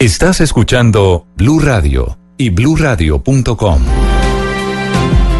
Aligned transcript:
Estás 0.00 0.40
escuchando 0.40 1.26
Blue 1.34 1.58
Radio 1.58 2.18
y 2.36 2.50
bluradio.com. 2.50 3.82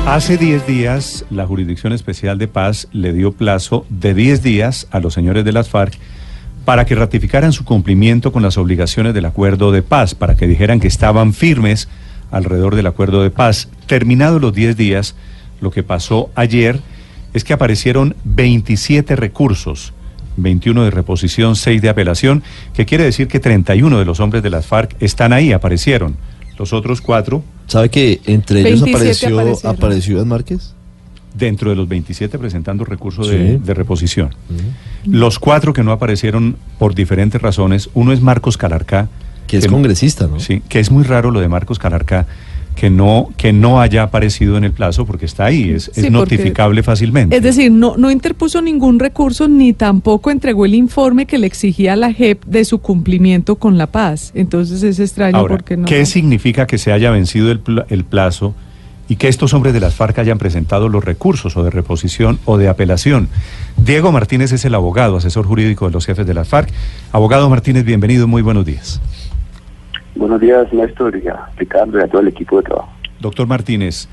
Hace 0.04 0.36
10 0.36 0.66
días, 0.66 1.24
la 1.30 1.46
Jurisdicción 1.46 1.92
Especial 1.92 2.38
de 2.38 2.48
Paz 2.48 2.88
le 2.90 3.12
dio 3.12 3.30
plazo 3.30 3.86
de 3.88 4.14
10 4.14 4.42
días 4.42 4.88
a 4.90 4.98
los 4.98 5.14
señores 5.14 5.44
de 5.44 5.52
las 5.52 5.68
FARC 5.68 5.96
para 6.64 6.86
que 6.86 6.96
ratificaran 6.96 7.52
su 7.52 7.64
cumplimiento 7.64 8.32
con 8.32 8.42
las 8.42 8.58
obligaciones 8.58 9.14
del 9.14 9.26
acuerdo 9.26 9.70
de 9.70 9.82
paz, 9.82 10.16
para 10.16 10.34
que 10.34 10.48
dijeran 10.48 10.80
que 10.80 10.88
estaban 10.88 11.34
firmes 11.34 11.88
alrededor 12.32 12.74
del 12.74 12.88
acuerdo 12.88 13.22
de 13.22 13.30
paz. 13.30 13.68
Terminados 13.86 14.42
los 14.42 14.52
10 14.52 14.77
días, 14.77 15.14
lo 15.60 15.70
que 15.70 15.84
pasó 15.84 16.30
ayer 16.34 16.80
es 17.32 17.44
que 17.44 17.52
aparecieron 17.52 18.16
27 18.24 19.14
recursos, 19.14 19.94
21 20.38 20.84
de 20.84 20.91
reposición, 20.91 21.56
6 21.56 21.83
de 21.83 21.88
apelación, 21.88 22.42
que 22.73 22.87
quiere 22.87 23.05
decir 23.05 23.28
que 23.28 23.41
31 23.41 23.98
de 23.98 24.05
los 24.05 24.20
hombres 24.20 24.42
de 24.42 24.51
las 24.51 24.66
FARC 24.66 24.97
están 25.01 25.33
ahí, 25.33 25.52
aparecieron. 25.52 26.16
Los 26.59 26.73
otros 26.73 27.01
cuatro, 27.01 27.42
¿Sabe 27.66 27.88
que 27.91 28.20
entre 28.27 28.61
ellos 28.61 28.80
27 28.83 28.97
apareció, 29.27 29.41
aparecieron. 29.41 29.77
apareció 29.77 30.25
Márquez? 30.27 30.75
dentro 31.34 31.70
de 31.70 31.77
los 31.77 31.86
27 31.86 32.36
presentando 32.39 32.84
recurso 32.84 33.22
Sí. 33.22 33.30
de, 33.30 33.58
de 33.58 33.75
reposición. 33.75 34.30
Los 35.06 35.39
cuatro 35.39 35.72
que 35.72 35.84
no 35.84 35.92
aparecieron 35.92 36.56
por 36.78 36.95
diferentes 36.95 37.41
razones, 37.41 37.91
uno 37.95 38.12
es 38.12 38.20
Marcos 38.20 38.56
Calarcá, 38.56 39.08
Que 39.47 39.58
es 39.58 39.67
congresista, 39.69 40.27
¿no? 40.27 40.41
Sí, 40.41 40.62
que 40.69 40.80
es 40.80 40.91
muy 40.91 41.05
raro 41.05 41.30
lo 41.30 41.41
de 41.41 41.48
Marcos 41.48 41.78
Calarcá, 41.78 42.27
que 42.78 42.90
no, 42.90 43.30
que 43.36 43.52
no 43.52 43.80
haya 43.80 44.04
aparecido 44.04 44.56
en 44.56 44.62
el 44.62 44.70
plazo 44.70 45.04
porque 45.04 45.26
está 45.26 45.46
ahí, 45.46 45.70
es, 45.70 45.90
Sí, 45.92 46.10
notificable 46.10 46.84
fácilmente. 46.84 47.36
Es 47.36 47.42
decir, 47.42 47.72
no, 47.72 47.96
no 47.96 48.08
interpuso 48.08 48.62
ningún 48.62 49.00
recurso 49.00 49.48
ni 49.48 49.72
tampoco 49.72 50.30
entregó 50.30 50.64
el 50.64 50.76
informe 50.76 51.26
que 51.26 51.38
le 51.38 51.48
exigía 51.48 51.94
a 51.94 51.96
la 51.96 52.12
JEP 52.12 52.44
de 52.44 52.64
su 52.64 52.78
cumplimiento 52.78 53.56
con 53.56 53.78
la 53.78 53.88
paz. 53.88 54.30
Entonces 54.32 54.84
es 54.84 55.00
extraño 55.00 55.38
Ahora, 55.38 55.56
porque 55.56 55.76
no. 55.76 55.86
¿qué 55.86 56.06
significa 56.06 56.68
que 56.68 56.78
se 56.78 56.92
haya 56.92 57.10
vencido 57.10 57.50
el, 57.50 57.62
el 57.88 58.04
plazo 58.04 58.54
y 59.08 59.16
que 59.16 59.26
estos 59.26 59.54
hombres 59.54 59.74
de 59.74 59.80
las 59.80 59.96
FARC 59.96 60.16
hayan 60.20 60.38
presentado 60.38 60.88
los 60.88 61.04
recursos 61.04 61.56
o 61.56 61.64
de 61.64 61.70
reposición 61.70 62.38
o 62.44 62.58
de 62.58 62.68
apelación? 62.68 63.28
Diego 63.76 64.12
Martínez 64.12 64.52
es 64.52 64.64
el 64.64 64.76
abogado, 64.76 65.16
asesor 65.16 65.46
jurídico 65.46 65.86
de 65.86 65.90
los 65.90 66.06
jefes 66.06 66.28
de 66.28 66.34
las 66.34 66.46
FARC. 66.46 66.70
Abogado 67.10 67.50
Martínez, 67.50 67.84
bienvenido, 67.84 68.28
muy 68.28 68.42
buenos 68.42 68.64
días. 68.64 69.00
Buenos 70.19 70.41
días, 70.41 70.66
a 70.72 71.50
Ricardo 71.56 71.97
y 71.97 72.02
a 72.02 72.08
todo 72.08 72.20
el 72.20 72.28
equipo 72.28 72.56
de 72.56 72.64
trabajo. 72.64 72.91
Doctor 73.20 73.47
Martínez, 73.47 74.08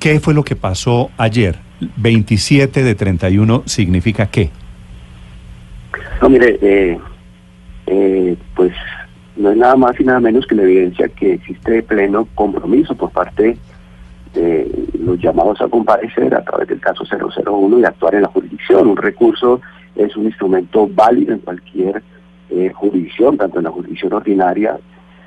¿qué 0.00 0.18
fue 0.18 0.34
lo 0.34 0.42
que 0.42 0.56
pasó 0.56 1.12
ayer? 1.16 1.54
27 1.98 2.82
de 2.82 2.94
31 2.96 3.62
significa 3.64 4.26
qué? 4.26 4.50
No, 6.20 6.28
mire, 6.28 6.58
eh, 6.60 6.98
eh, 7.86 8.36
pues 8.56 8.72
no 9.36 9.52
es 9.52 9.56
nada 9.56 9.76
más 9.76 10.00
y 10.00 10.04
nada 10.04 10.18
menos 10.18 10.48
que 10.48 10.56
la 10.56 10.64
evidencia 10.64 11.06
que 11.10 11.34
existe 11.34 11.80
pleno 11.84 12.26
compromiso 12.34 12.96
por 12.96 13.12
parte 13.12 13.56
de 14.34 14.88
los 14.98 15.20
llamados 15.20 15.60
a 15.60 15.68
comparecer 15.68 16.34
a 16.34 16.42
través 16.42 16.66
del 16.66 16.80
caso 16.80 17.04
001 17.04 17.78
y 17.78 17.84
actuar 17.84 18.16
en 18.16 18.22
la 18.22 18.28
jurisdicción. 18.28 18.88
Un 18.88 18.96
recurso 18.96 19.60
es 19.94 20.16
un 20.16 20.24
instrumento 20.24 20.90
válido 20.92 21.34
en 21.34 21.38
cualquier 21.38 22.02
eh, 22.50 22.72
jurisdicción, 22.74 23.36
tanto 23.36 23.58
en 23.58 23.64
la 23.64 23.70
jurisdicción 23.70 24.12
ordinaria 24.12 24.76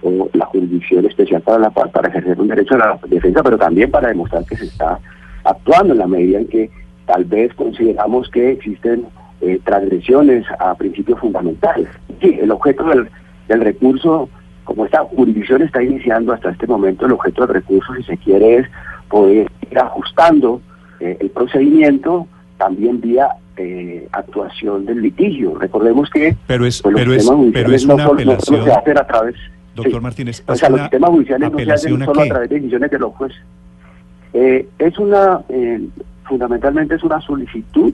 o 0.01 0.29
la 0.33 0.45
jurisdicción 0.45 1.05
especial 1.05 1.41
para 1.41 1.59
la 1.59 1.69
para 1.69 2.09
ejercer 2.09 2.39
un 2.39 2.47
derecho 2.47 2.75
a 2.75 2.77
la 2.77 2.99
defensa, 3.07 3.43
pero 3.43 3.57
también 3.57 3.91
para 3.91 4.07
demostrar 4.09 4.45
que 4.45 4.55
se 4.57 4.65
está 4.65 4.99
actuando 5.43 5.93
en 5.93 5.99
la 5.99 6.07
medida 6.07 6.39
en 6.39 6.47
que 6.47 6.69
tal 7.05 7.25
vez 7.25 7.53
consideramos 7.55 8.29
que 8.29 8.51
existen 8.51 9.05
eh, 9.41 9.59
transgresiones 9.65 10.45
a 10.59 10.75
principios 10.75 11.19
fundamentales. 11.19 11.87
Sí, 12.21 12.37
el 12.41 12.51
objeto 12.51 12.83
del, 12.85 13.09
del 13.47 13.61
recurso, 13.61 14.29
como 14.63 14.85
esta 14.85 14.99
jurisdicción 15.05 15.61
está 15.63 15.81
iniciando 15.81 16.33
hasta 16.33 16.51
este 16.51 16.67
momento, 16.67 17.05
el 17.05 17.13
objeto 17.13 17.45
del 17.47 17.55
recurso, 17.55 17.93
si 17.95 18.03
se 18.03 18.17
quiere, 18.17 18.57
es 18.57 18.67
poder 19.09 19.47
ir 19.71 19.79
ajustando 19.79 20.61
eh, 20.99 21.17
el 21.19 21.29
procedimiento 21.29 22.27
también 22.57 22.99
vía 23.01 23.29
eh, 23.57 24.07
actuación 24.11 24.85
del 24.85 25.01
litigio. 25.01 25.57
Recordemos 25.57 26.09
que 26.09 26.35
Pero 26.47 26.65
es, 26.65 26.81
pues, 26.81 26.93
pero 26.95 27.13
es, 27.13 27.29
pero 27.53 27.71
es 27.73 27.85
no 27.87 27.95
una 27.95 28.03
solo- 28.05 28.15
no 28.25 28.31
apelación. 28.33 28.63
se 28.65 28.71
hacen 28.71 28.97
a 28.97 29.07
través 29.07 29.35
Doctor 29.83 29.99
Sí. 29.99 30.03
Martínez, 30.03 30.43
o 30.47 30.53
¿es 30.53 30.59
sea, 30.59 30.69
los 30.69 30.81
sistemas 30.81 31.09
judiciales 31.09 31.51
no 31.51 31.59
se 31.59 31.71
hacen 31.71 32.01
a 32.01 32.05
solo 32.05 32.21
a 32.21 32.25
través 32.25 32.49
de 32.49 32.55
decisiones 32.55 32.91
de 32.91 32.99
los 32.99 33.13
jueces. 33.13 33.41
Eh, 34.33 34.67
es 34.77 34.97
una, 34.99 35.41
eh, 35.49 35.87
fundamentalmente 36.23 36.95
es 36.95 37.03
una 37.03 37.19
solicitud 37.21 37.93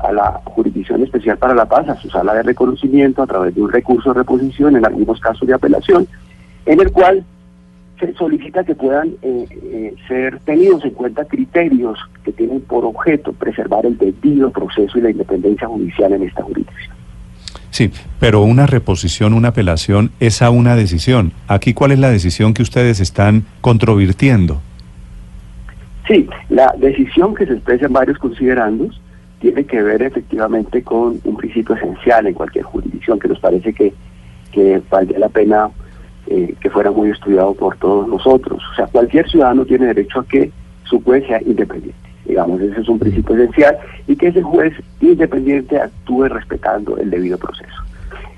a 0.00 0.12
la 0.12 0.40
Jurisdicción 0.44 1.02
Especial 1.02 1.38
para 1.38 1.54
la 1.54 1.66
Paz, 1.66 1.88
a 1.88 1.96
su 1.96 2.08
sala 2.08 2.34
de 2.34 2.42
reconocimiento 2.42 3.22
a 3.22 3.26
través 3.26 3.54
de 3.54 3.62
un 3.62 3.70
recurso 3.70 4.12
de 4.12 4.20
reposición, 4.20 4.76
en 4.76 4.86
algunos 4.86 5.20
casos 5.20 5.46
de 5.46 5.54
apelación, 5.54 6.06
en 6.66 6.80
el 6.80 6.92
cual 6.92 7.24
se 7.98 8.14
solicita 8.14 8.64
que 8.64 8.74
puedan 8.74 9.08
eh, 9.22 9.46
eh, 9.50 9.94
ser 10.06 10.38
tenidos 10.40 10.84
en 10.84 10.90
cuenta 10.92 11.24
criterios 11.24 11.98
que 12.22 12.32
tienen 12.32 12.60
por 12.60 12.84
objeto 12.84 13.32
preservar 13.32 13.86
el 13.86 13.98
debido 13.98 14.50
proceso 14.50 14.98
y 14.98 15.02
la 15.02 15.10
independencia 15.10 15.66
judicial 15.66 16.12
en 16.12 16.22
esta 16.22 16.42
jurisdicción. 16.42 16.97
Sí, 17.78 17.92
pero 18.18 18.42
una 18.42 18.66
reposición, 18.66 19.34
una 19.34 19.50
apelación 19.50 20.10
es 20.18 20.42
a 20.42 20.50
una 20.50 20.74
decisión. 20.74 21.30
Aquí, 21.46 21.74
¿cuál 21.74 21.92
es 21.92 22.00
la 22.00 22.10
decisión 22.10 22.52
que 22.52 22.62
ustedes 22.62 22.98
están 22.98 23.44
controvirtiendo? 23.60 24.60
Sí, 26.08 26.28
la 26.48 26.74
decisión 26.76 27.36
que 27.36 27.46
se 27.46 27.52
expresa 27.52 27.86
en 27.86 27.92
varios 27.92 28.18
considerandos 28.18 29.00
tiene 29.38 29.62
que 29.62 29.80
ver 29.80 30.02
efectivamente 30.02 30.82
con 30.82 31.20
un 31.22 31.36
principio 31.36 31.76
esencial 31.76 32.26
en 32.26 32.34
cualquier 32.34 32.64
jurisdicción 32.64 33.20
que 33.20 33.28
nos 33.28 33.38
parece 33.38 33.72
que, 33.72 33.94
que 34.50 34.82
valdría 34.90 35.20
la 35.20 35.28
pena 35.28 35.70
eh, 36.26 36.56
que 36.60 36.70
fuera 36.70 36.90
muy 36.90 37.10
estudiado 37.10 37.54
por 37.54 37.76
todos 37.76 38.08
nosotros. 38.08 38.60
O 38.72 38.74
sea, 38.74 38.88
cualquier 38.88 39.30
ciudadano 39.30 39.64
tiene 39.64 39.86
derecho 39.86 40.18
a 40.18 40.26
que 40.26 40.50
su 40.82 41.00
juez 41.04 41.24
sea 41.28 41.40
independiente. 41.42 42.07
Digamos, 42.28 42.60
ese 42.60 42.80
es 42.80 42.88
un 42.88 42.98
principio 42.98 43.34
esencial 43.34 43.78
y 44.06 44.14
que 44.14 44.28
ese 44.28 44.42
juez 44.42 44.74
independiente 45.00 45.80
actúe 45.80 46.24
respetando 46.24 46.98
el 46.98 47.10
debido 47.10 47.38
proceso. 47.38 47.82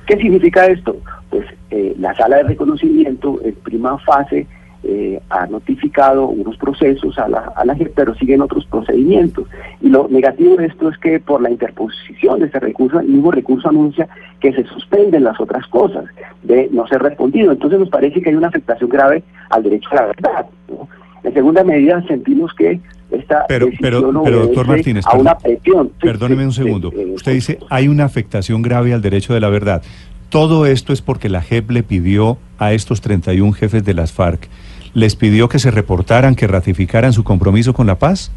¿Qué 0.06 0.16
significa 0.16 0.66
esto? 0.66 0.96
Pues 1.28 1.44
eh, 1.70 1.94
la 1.98 2.14
sala 2.14 2.38
de 2.38 2.44
reconocimiento 2.44 3.40
en 3.44 3.54
prima 3.56 3.98
fase 3.98 4.46
eh, 4.82 5.20
ha 5.28 5.46
notificado 5.46 6.28
unos 6.28 6.56
procesos 6.56 7.18
a 7.18 7.28
la, 7.28 7.52
a 7.54 7.64
la 7.66 7.76
pero 7.94 8.14
siguen 8.14 8.40
otros 8.40 8.64
procedimientos. 8.66 9.46
Y 9.80 9.88
lo 9.88 10.08
negativo 10.08 10.56
de 10.56 10.66
esto 10.66 10.88
es 10.88 10.96
que 10.98 11.20
por 11.20 11.42
la 11.42 11.50
interposición 11.50 12.40
de 12.40 12.46
este 12.46 12.60
recurso, 12.60 13.00
el 13.00 13.08
mismo 13.08 13.30
recurso 13.30 13.68
anuncia 13.68 14.08
que 14.40 14.52
se 14.52 14.64
suspenden 14.64 15.24
las 15.24 15.38
otras 15.38 15.66
cosas 15.66 16.04
de 16.42 16.68
no 16.72 16.86
ser 16.86 17.02
respondido. 17.02 17.52
Entonces 17.52 17.78
nos 17.78 17.90
parece 17.90 18.22
que 18.22 18.30
hay 18.30 18.36
una 18.36 18.48
afectación 18.48 18.88
grave 18.88 19.22
al 19.50 19.62
derecho 19.62 19.88
a 19.92 19.96
la 19.96 20.06
verdad. 20.06 20.46
En 21.24 21.34
segunda 21.34 21.62
medida, 21.62 22.02
sentimos 22.08 22.54
que 22.54 22.80
esta 23.10 23.44
Pero, 23.48 23.68
pero, 23.80 24.00
decisión 24.00 24.24
pero 24.24 24.38
doctor 24.40 24.66
Martínez, 24.66 25.04
a 25.06 25.16
una 25.16 25.36
presión. 25.38 25.90
Perdóneme 26.00 26.44
un 26.44 26.52
segundo. 26.52 26.92
eh, 26.94 27.12
Usted 27.14 27.32
dice, 27.32 27.58
hay 27.68 27.88
una 27.88 28.04
afectación 28.04 28.62
grave 28.62 28.92
al 28.94 29.02
derecho 29.02 29.34
de 29.34 29.40
la 29.40 29.48
verdad. 29.48 29.82
Todo 30.28 30.66
esto 30.66 30.92
es 30.92 31.02
porque 31.02 31.28
la 31.28 31.42
JEP 31.42 31.70
le 31.72 31.82
pidió 31.82 32.38
a 32.58 32.72
estos 32.72 33.00
31 33.00 33.52
jefes 33.52 33.84
de 33.84 33.94
las 33.94 34.12
FARC, 34.12 34.48
les 34.94 35.16
pidió 35.16 35.48
que 35.48 35.58
se 35.58 35.70
reportaran, 35.70 36.34
que 36.36 36.46
ratificaran 36.46 37.12
su 37.12 37.24
compromiso 37.24 37.72
con 37.74 37.86
la 37.86 37.96
paz. 37.98 38.30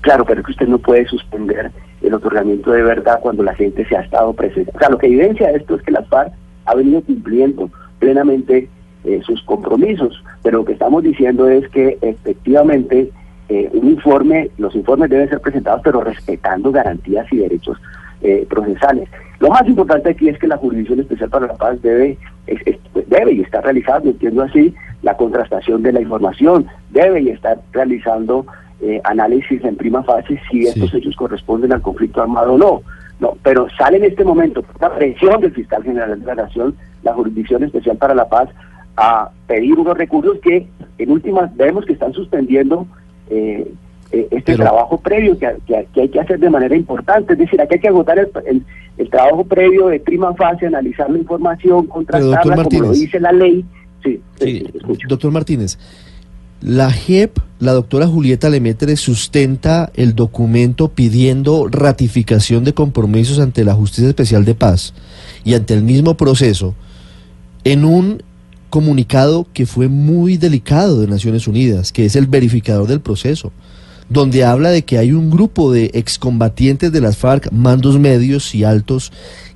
Claro, 0.00 0.24
pero 0.24 0.42
que 0.42 0.52
usted 0.52 0.68
no 0.68 0.78
puede 0.78 1.06
suspender 1.06 1.70
el 2.02 2.14
otorgamiento 2.14 2.70
de 2.70 2.82
verdad 2.82 3.18
cuando 3.20 3.42
la 3.42 3.54
gente 3.54 3.84
se 3.88 3.96
ha 3.96 4.00
estado 4.02 4.32
presente. 4.32 4.70
O 4.74 4.78
sea, 4.78 4.88
lo 4.88 4.98
que 4.98 5.06
evidencia 5.08 5.50
esto 5.50 5.74
es 5.74 5.82
que 5.82 5.90
las 5.90 6.06
FARC 6.08 6.32
ha 6.64 6.74
venido 6.74 7.00
cumpliendo 7.02 7.70
plenamente 7.98 8.68
eh, 9.04 9.20
sus 9.26 9.42
compromisos, 9.42 10.22
pero 10.42 10.58
lo 10.58 10.64
que 10.64 10.72
estamos 10.74 11.02
diciendo 11.02 11.48
es 11.48 11.68
que 11.70 11.98
efectivamente 12.02 13.10
eh, 13.48 13.70
un 13.72 13.88
informe, 13.90 14.50
los 14.58 14.74
informes 14.74 15.10
deben 15.10 15.28
ser 15.28 15.40
presentados, 15.40 15.80
pero 15.84 16.00
respetando 16.02 16.72
garantías 16.72 17.26
y 17.32 17.36
derechos 17.38 17.78
eh, 18.22 18.46
procesales. 18.48 19.08
Lo 19.40 19.50
más 19.50 19.66
importante 19.68 20.10
aquí 20.10 20.28
es 20.28 20.38
que 20.38 20.48
la 20.48 20.56
Jurisdicción 20.56 21.00
Especial 21.00 21.28
para 21.30 21.46
la 21.46 21.54
Paz 21.54 21.80
debe, 21.82 22.16
es- 22.46 22.60
es- 22.66 22.78
debe 23.08 23.32
y 23.32 23.42
está 23.42 23.60
realizando, 23.60 24.08
entiendo 24.10 24.42
así, 24.42 24.74
la 25.02 25.16
contrastación 25.16 25.82
de 25.82 25.92
la 25.92 26.00
información, 26.00 26.66
debe 26.90 27.20
y 27.20 27.28
está 27.30 27.56
realizando 27.72 28.46
eh, 28.82 29.00
análisis 29.04 29.64
en 29.64 29.74
prima 29.76 30.02
fase 30.02 30.38
si 30.50 30.62
Sí. 30.64 30.68
estos 30.68 30.92
hechos 30.92 31.16
corresponden 31.16 31.72
al 31.72 31.80
conflicto 31.80 32.20
armado 32.20 32.54
o 32.54 32.58
no. 32.58 32.82
No, 33.20 33.36
pero 33.42 33.68
sale 33.78 33.96
en 33.96 34.04
este 34.04 34.22
momento, 34.22 34.62
por 34.62 34.78
la 34.82 34.94
presión 34.94 35.40
del 35.40 35.52
fiscal 35.52 35.82
general 35.82 36.20
de 36.20 36.26
la 36.26 36.34
Nación, 36.34 36.74
la 37.02 37.14
Jurisdicción 37.14 37.62
Especial 37.64 37.96
para 37.96 38.14
la 38.14 38.28
Paz 38.28 38.50
a 38.98 39.30
pedir 39.46 39.78
unos 39.78 39.96
recursos 39.96 40.38
que 40.42 40.66
en 40.98 41.10
últimas 41.10 41.54
vemos 41.56 41.86
que 41.86 41.94
están 41.94 42.12
suspendiendo 42.12 42.86
eh, 43.30 43.72
eh, 44.12 44.28
este 44.30 44.52
Pero- 44.52 44.64
trabajo 44.64 44.98
previo 45.00 45.38
que, 45.38 45.56
que- 45.66 45.86
que 45.92 46.00
hay 46.02 46.08
que 46.08 46.20
hacer 46.20 46.38
de 46.38 46.50
manera 46.50 46.76
importante. 46.76 47.32
Es 47.32 47.38
decir, 47.38 47.60
aquí 47.60 47.74
hay 47.74 47.80
que 47.80 47.88
agotar 47.88 48.18
el, 48.18 48.28
el- 48.46 48.62
el 48.98 49.10
trabajo 49.10 49.44
previo 49.44 49.88
de 49.88 50.00
prima 50.00 50.32
fase, 50.34 50.66
analizar 50.66 51.10
la 51.10 51.18
información, 51.18 51.86
contrastarla 51.86 52.64
como 52.64 52.80
lo 52.80 52.92
dice 52.92 53.20
la 53.20 53.32
ley. 53.32 53.64
Sí, 54.02 54.20
Sí, 54.40 54.64
doctor 55.08 55.30
Martínez, 55.32 55.78
la 56.62 56.90
JEP, 56.90 57.38
la 57.58 57.72
doctora 57.72 58.06
Julieta 58.06 58.48
Lemetre, 58.48 58.96
sustenta 58.96 59.90
el 59.94 60.14
documento 60.14 60.88
pidiendo 60.88 61.68
ratificación 61.70 62.64
de 62.64 62.72
compromisos 62.72 63.38
ante 63.40 63.64
la 63.64 63.74
Justicia 63.74 64.08
Especial 64.08 64.44
de 64.44 64.54
Paz 64.54 64.94
y 65.44 65.54
ante 65.54 65.74
el 65.74 65.82
mismo 65.82 66.16
proceso 66.16 66.74
en 67.64 67.84
un 67.84 68.22
comunicado 68.76 69.46
que 69.54 69.64
fue 69.64 69.88
muy 69.88 70.36
delicado 70.36 71.00
de 71.00 71.06
Naciones 71.06 71.48
Unidas, 71.48 71.92
que 71.92 72.04
es 72.04 72.14
el 72.14 72.26
verificador 72.26 72.86
del 72.86 73.00
proceso, 73.00 73.50
donde 74.10 74.44
habla 74.44 74.68
de 74.68 74.84
que 74.84 74.98
hay 74.98 75.12
un 75.12 75.30
grupo 75.30 75.72
de 75.72 75.92
excombatientes 75.94 76.92
de 76.92 77.00
las 77.00 77.16
FARC, 77.16 77.50
mandos 77.52 77.98
medios 77.98 78.54
y 78.54 78.64
altos, 78.64 79.12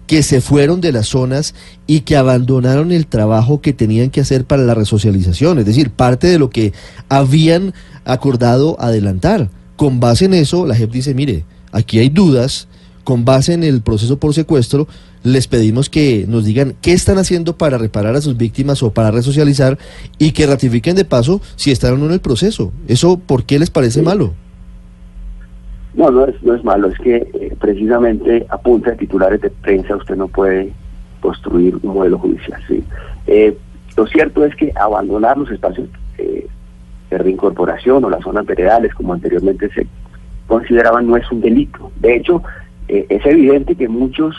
que 0.06 0.22
se 0.22 0.40
fueron 0.40 0.81
de 0.81 0.93
las 0.93 1.08
zonas 1.08 1.55
y 1.87 2.00
que 2.00 2.17
abandonaron 2.17 2.93
el 2.93 3.06
trabajo 3.06 3.61
que 3.61 3.75
tenían 3.75 4.08
que 4.08 4.22
hacer 4.22 4.46
para 4.46 4.62
la 4.62 4.72
resocialización, 4.72 5.58
es 5.58 5.66
decir, 5.66 5.90
parte 5.90 6.26
de 6.26 6.38
lo 6.38 6.49
que 6.49 6.73
habían 7.11 7.75
acordado 8.06 8.81
adelantar. 8.81 9.50
Con 9.76 10.00
base 10.00 10.25
en 10.25 10.32
eso, 10.32 10.64
la 10.64 10.76
JEP 10.76 10.93
dice, 10.93 11.12
mire, 11.12 11.44
aquí 11.73 11.99
hay 11.99 12.08
dudas, 12.08 12.69
con 13.10 13.24
base 13.24 13.54
en 13.54 13.64
el 13.64 13.82
proceso 13.82 14.20
por 14.20 14.34
secuestro, 14.34 14.86
les 15.24 15.48
pedimos 15.48 15.90
que 15.90 16.26
nos 16.28 16.44
digan 16.44 16.74
qué 16.80 16.92
están 16.92 17.18
haciendo 17.18 17.58
para 17.58 17.76
reparar 17.76 18.14
a 18.14 18.20
sus 18.20 18.36
víctimas 18.36 18.84
o 18.84 18.92
para 18.92 19.10
resocializar 19.10 19.78
y 20.16 20.30
que 20.30 20.46
ratifiquen 20.46 20.94
de 20.94 21.04
paso 21.04 21.40
si 21.56 21.72
están 21.72 21.94
o 21.94 21.96
no 21.96 22.06
en 22.06 22.12
el 22.12 22.20
proceso. 22.20 22.70
¿Eso 22.86 23.18
por 23.18 23.42
qué 23.42 23.58
les 23.58 23.68
parece 23.68 24.00
malo? 24.00 24.32
No, 25.94 26.12
no 26.12 26.24
es, 26.24 26.40
no 26.44 26.54
es 26.54 26.62
malo, 26.62 26.86
es 26.86 26.98
que 27.00 27.16
eh, 27.16 27.56
precisamente 27.58 28.46
a 28.48 28.58
punta 28.58 28.92
de 28.92 28.98
titulares 28.98 29.40
de 29.40 29.50
prensa 29.50 29.96
usted 29.96 30.14
no 30.14 30.28
puede 30.28 30.72
construir 31.20 31.80
un 31.82 31.94
modelo 31.94 32.16
judicial. 32.16 32.62
¿sí? 32.68 32.84
Eh, 33.26 33.58
lo 33.96 34.06
cierto 34.06 34.44
es 34.44 34.54
que 34.54 34.72
abandonar 34.76 35.36
los 35.36 35.50
espacios 35.50 35.88
eh, 36.16 36.46
de 37.10 37.18
reincorporación 37.18 38.04
o 38.04 38.08
las 38.08 38.22
zonas 38.22 38.46
veredales, 38.46 38.94
como 38.94 39.14
anteriormente 39.14 39.68
se 39.70 39.84
consideraban, 40.46 41.08
no 41.08 41.16
es 41.16 41.28
un 41.32 41.40
delito. 41.40 41.90
De 41.98 42.14
hecho, 42.14 42.44
eh, 42.92 43.06
es 43.08 43.25
evidente 43.26 43.75
que 43.75 43.88
muchos 43.88 44.37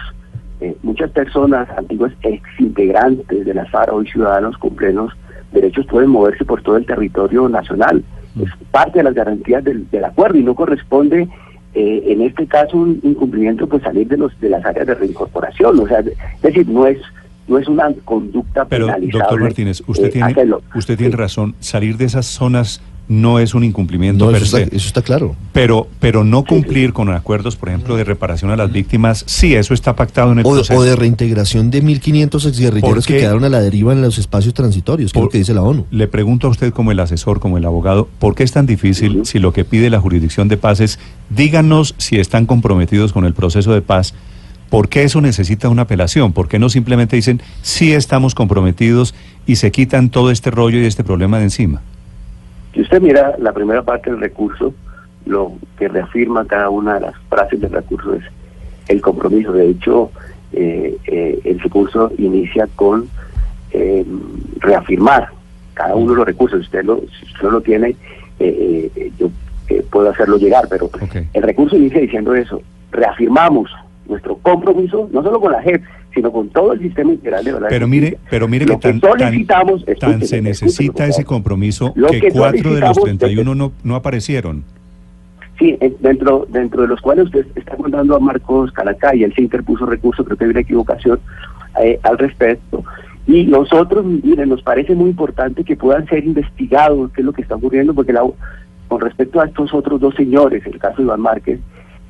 eh, 0.60 0.76
muchas 0.84 1.10
personas, 1.12 1.68
antiguos 1.76 2.12
exintegrantes 2.22 3.46
de 3.46 3.54
la 3.54 3.66
FARC, 3.66 3.94
hoy 3.94 4.08
ciudadanos 4.08 4.58
con 4.58 4.76
plenos 4.76 5.12
derechos, 5.52 5.86
pueden 5.88 6.10
moverse 6.12 6.46
por 6.46 6.62
todo 6.62 6.78
el 6.78 6.86
territorio 6.86 7.50
nacional. 7.50 8.04
Es 8.42 8.50
parte 8.70 9.00
de 9.00 9.04
las 9.04 9.14
garantías 9.16 9.64
del, 9.64 9.90
del 9.90 10.06
acuerdo 10.06 10.38
y 10.38 10.44
no 10.44 10.54
corresponde, 10.56 11.28
eh, 11.74 12.04
en 12.06 12.22
este 12.22 12.46
caso, 12.48 12.78
un 12.78 13.00
incumplimiento, 13.04 13.68
pues 13.68 13.82
salir 13.84 14.08
de 14.08 14.18
los 14.18 14.40
de 14.40 14.50
las 14.50 14.64
áreas 14.64 14.88
de 14.88 14.96
reincorporación. 14.96 15.80
O 15.80 15.88
sea, 15.88 16.00
es 16.00 16.42
decir, 16.42 16.68
no 16.68 16.86
es 16.86 17.00
no 17.48 17.58
es 17.58 17.68
una 17.68 17.92
conducta 18.06 18.66
Pero, 18.66 18.86
penalizable. 18.86 19.20
doctor 19.20 19.42
Martínez, 19.42 19.82
usted 19.88 20.06
eh, 20.06 20.10
tiene, 20.10 20.32
hacerlo. 20.32 20.62
usted 20.76 20.96
tiene 20.98 21.12
Sí. 21.12 21.18
razón. 21.18 21.56
Salir 21.60 21.98
de 21.98 22.06
esas 22.06 22.26
zonas 22.28 22.82
no 23.12 23.40
es 23.40 23.54
un 23.54 23.66
incumplimiento 23.66 24.32
No, 24.32 24.38
eso 24.38 24.46
se. 24.46 24.64
está, 24.64 24.76
eso 24.76 24.88
está 24.88 25.02
claro. 25.02 25.36
Pero, 25.52 25.90
pero 26.00 26.24
no 26.24 26.46
cumplir 26.46 26.94
con 26.94 27.10
acuerdos, 27.10 27.58
por 27.58 27.68
ejemplo, 27.68 27.98
de 27.98 28.06
reparación 28.06 28.52
a 28.52 28.56
las 28.56 28.72
víctimas, 28.72 29.26
sí, 29.28 29.54
eso 29.54 29.74
está 29.74 29.98
pactado 29.98 30.32
en 30.32 30.40
el 30.40 30.46
O, 30.46 30.52
proceso. 30.54 30.80
o 30.80 30.84
de 30.84 30.96
reintegración 30.96 31.70
de 31.72 31.84
1.500 31.84 32.48
exguerrilleros 32.48 33.06
que 33.06 33.18
quedaron 33.18 33.44
a 33.44 33.50
la 33.50 33.60
deriva 33.60 33.92
en 33.92 34.02
los 34.02 34.18
espacios 34.18 34.54
transitorios, 34.54 35.12
que 35.12 35.20
es 35.20 35.24
lo 35.24 35.30
que 35.30 35.40
dice 35.40 35.54
la 35.54 35.62
ONU. 35.62 35.86
Le 35.92 36.08
pregunto 36.08 36.48
a 36.48 36.52
usted 36.52 36.72
como 36.72 36.92
el 36.94 37.02
asesor, 37.02 37.42
como 37.42 37.58
el 37.58 37.66
abogado, 37.66 38.08
¿por 38.18 38.34
qué 38.34 38.44
es 38.44 38.54
tan 38.54 38.66
difícil 38.66 39.26
si 39.26 39.40
lo 39.40 39.52
que 39.52 39.66
pide 39.66 39.90
la 39.90 40.00
jurisdicción 40.00 40.48
de 40.48 40.56
paz 40.56 40.80
es 40.80 40.98
díganos 41.30 41.96
si 41.98 42.18
están 42.18 42.46
comprometidos 42.46 43.12
con 43.12 43.26
el 43.26 43.34
proceso 43.34 43.74
de 43.74 43.82
paz? 43.82 44.14
¿Por 44.70 44.88
qué 44.88 45.04
eso 45.04 45.20
necesita 45.20 45.68
una 45.68 45.82
apelación? 45.82 46.32
¿Por 46.32 46.48
qué 46.48 46.58
no 46.60 46.70
simplemente 46.70 47.18
dicen 47.18 47.42
sí 47.62 47.92
estamos 47.92 48.36
comprometidos 48.36 49.14
y 49.46 49.58
se 49.58 49.70
quitan 49.70 50.10
todo 50.10 50.32
este 50.32 50.50
rollo 50.50 50.80
y 50.82 50.86
este 50.86 51.04
problema 51.04 51.40
de 51.40 51.44
encima? 51.44 51.82
Si 52.74 52.82
usted 52.82 53.02
mira 53.02 53.36
la 53.38 53.52
primera 53.52 53.84
parte 53.84 54.10
del 54.10 54.20
recurso, 54.20 54.74
lo 55.26 55.54
que 55.78 55.88
reafirma 55.88 56.46
cada 56.46 56.70
una 56.70 56.96
de 56.96 57.02
las 57.02 57.16
frases 57.30 57.60
del 57.60 57.72
recurso 57.72 58.14
es 58.14 58.24
el 58.88 59.02
compromiso. 59.02 59.52
De 59.52 59.70
hecho, 59.70 60.12
eh, 60.54 60.98
eh, 61.06 61.40
el 61.44 61.60
recurso 61.60 62.12
inicia 62.18 62.68
con 62.76 63.10
eh, 63.72 64.06
reafirmar 64.60 65.30
cada 65.74 65.96
uno 65.96 66.12
de 66.12 66.18
los 66.18 66.26
recursos. 66.26 66.60
Si 66.60 66.66
usted 66.66 66.84
lo, 66.84 67.00
si 67.00 67.26
usted 67.26 67.50
lo 67.50 67.62
tiene, 67.62 67.96
yo 69.18 69.30
puedo 69.90 70.10
hacerlo 70.10 70.38
llegar, 70.38 70.68
pero 70.70 70.90
el 71.34 71.44
recurso 71.44 71.76
inicia 71.76 72.02
diciendo 72.02 72.34
eso. 72.34 72.62
Reafirmamos 72.92 73.70
nuestro 74.08 74.36
compromiso, 74.38 75.08
no 75.12 75.24
solo 75.24 75.40
con 75.40 75.52
la 75.52 75.62
JEP, 75.62 75.84
sino 76.14 76.32
con 76.32 76.50
todo 76.50 76.74
el 76.74 76.80
sistema 76.82 77.14
integral 77.14 77.44
de 77.46 77.54
verdad. 77.54 77.68
y 77.68 77.70
Pero 77.70 77.88
mire, 77.88 78.18
pero 78.30 78.48
mire 78.48 78.66
Lo 78.66 78.80
que 78.80 78.94
tan, 78.94 79.00
solicitamos, 79.00 79.86
tan, 79.86 79.94
escúcheme, 79.94 80.26
se 80.26 80.42
necesita 80.42 81.06
ese 81.06 81.24
compromiso 81.24 81.94
Lo 81.96 82.08
que 82.10 82.20
que 82.22 82.32
cuatro 82.32 82.74
de 82.74 82.80
los 82.82 82.96
solicitamos 82.96 83.20
31 83.20 83.56
no, 83.56 83.72
no 83.84 83.96
aparecieron. 83.96 84.64
Sí, 85.60 85.78
en- 85.80 85.96
dentro 86.00 86.48
dentro 86.50 86.82
de 86.82 86.88
los 86.88 87.00
cuales 87.02 87.26
usted 87.26 87.46
está 87.56 87.76
contando 87.76 88.16
a 88.16 88.20
Marcos 88.20 88.72
Calacay, 88.72 89.24
él 89.24 89.34
se 89.36 89.42
interpuso 89.44 89.86
recurso, 89.86 90.26
creo 90.26 90.38
que 90.38 90.46
hay 90.46 90.50
una 90.52 90.60
equivocación 90.62 91.20
eh, 91.84 92.00
al 92.04 92.18
respecto. 92.18 92.84
Y 93.28 93.44
nosotros, 93.46 94.04
miren, 94.06 94.50
nos 94.50 94.64
parece 94.64 94.96
muy 94.96 95.12
importante 95.12 95.64
que 95.64 95.76
puedan 95.76 96.08
ser 96.08 96.26
investigados 96.26 97.12
qué 97.14 97.22
es 97.22 97.26
lo 97.26 97.32
que 97.34 97.44
está 97.44 97.56
ocurriendo, 97.56 97.94
porque 97.94 98.12
la- 98.12 98.26
con 98.88 99.00
respecto 99.00 99.40
a 99.40 99.46
estos 99.46 99.74
otros 99.74 100.02
dos 100.02 100.16
señores, 100.16 100.66
el 100.66 100.78
caso 100.80 100.98
de 100.98 101.04
Iván 101.04 101.22
Márquez, 101.22 101.60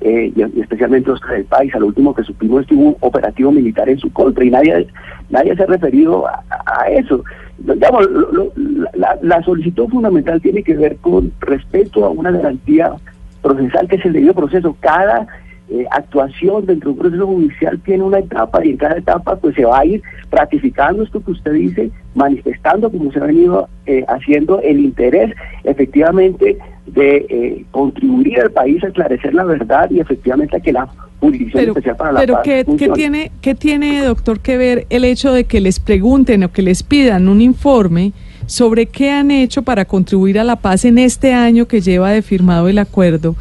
eh, 0.01 0.31
y, 0.36 0.42
y 0.42 0.62
especialmente 0.62 1.12
Oscar 1.12 1.33
del 1.33 1.45
País, 1.45 1.74
a 1.75 1.80
lo 1.80 1.88
último 1.88 2.13
que 2.13 2.24
supimos 2.24 2.65
es 2.65 2.71
un 2.71 2.95
operativo 3.00 3.51
militar 3.51 3.88
en 3.88 4.00
su 4.00 4.12
contra 4.12 4.44
y 4.44 4.50
nadie, 4.50 4.88
nadie 5.30 5.56
se 5.56 5.63
ha 5.63 5.68
referido 5.68 6.25
a, 6.27 6.89
eso. 6.89 7.24
La 7.63 9.44
solicitud 9.44 9.88
fundamental 9.89 10.42
tiene 10.42 10.63
que 10.63 10.75
ver 10.75 10.98
con 10.98 11.31
respeto 11.42 12.06
a 12.06 12.09
una 12.09 12.31
garantía 12.31 12.94
procesal 13.42 13.88
que 13.88 13.98
es 13.98 14.06
el 14.06 14.13
debido 14.13 14.33
proceso. 14.33 14.75
Cada 14.80 15.27
eh, 15.69 15.86
actuación 15.92 16.65
dentro 16.65 16.89
de 16.89 16.94
un 16.94 17.00
proceso 17.00 17.27
judicial 17.27 17.80
tiene 17.86 18.03
una 18.03 18.19
etapa 18.19 18.65
y 18.65 18.71
en 18.71 18.77
cada 18.77 18.98
etapa 18.98 19.36
pues 19.38 19.56
se 19.56 19.63
va 19.63 19.80
a 19.80 19.86
ir 19.86 20.01
ratificando 20.30 21.03
esto 21.03 21.24
que 21.24 21.31
usted 21.31 21.53
dice, 21.53 21.92
manifestando 22.15 22.92
como 22.92 23.12
se 23.12 23.19
ha 23.19 23.24
venido 23.24 23.69
eh, 23.86 24.03
haciendo 24.10 24.60
el 24.62 24.79
interés 24.79 25.34
efectivamente 25.63 26.58
de 26.88 27.25
eh, 27.29 27.65
contribuir 27.71 28.39
al 28.39 28.51
país 28.51 28.83
a 28.83 28.88
esclarecer 28.88 29.33
la 29.33 29.43
verdad 29.43 29.89
y 29.89 30.00
efectivamente 30.00 30.57
a 30.57 30.59
que 30.59 30.73
la 30.73 30.88
jurisdicción 31.19 31.61
Pero, 31.61 31.71
especial 31.73 31.95
para 31.95 32.11
la 32.11 32.19
pero 32.19 32.33
paz 32.33 32.43
¿qué, 32.43 32.65
qué 32.77 32.89
tiene, 32.89 33.31
¿qué 33.41 33.55
tiene, 33.55 34.03
doctor, 34.03 34.39
que 34.39 34.57
ver 34.57 34.88
el 34.89 35.05
hecho 35.05 35.31
de 35.31 35.43
que 35.43 35.61
les 35.61 35.79
pregunten 35.79 36.43
o 36.43 36.51
que 36.51 36.61
les 36.61 36.83
pidan 36.83 37.27
un 37.27 37.41
informe 37.41 38.13
sobre 38.47 38.88
qué 38.88 39.11
han 39.11 39.31
hecho 39.31 39.61
para 39.61 39.85
contribuir 39.85 40.39
a 40.39 40.43
la 40.43 40.57
paz 40.57 40.83
en 40.85 40.97
este 40.97 41.33
año 41.33 41.67
que 41.67 41.81
lleva 41.81 42.11
de 42.11 42.21
firmado 42.21 42.67
el 42.67 42.79
acuerdo, 42.79 43.35